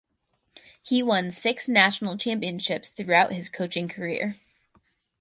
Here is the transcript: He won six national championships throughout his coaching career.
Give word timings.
He 0.81 1.03
won 1.03 1.29
six 1.29 1.69
national 1.69 2.17
championships 2.17 2.89
throughout 2.89 3.33
his 3.33 3.49
coaching 3.49 3.87
career. 3.87 4.35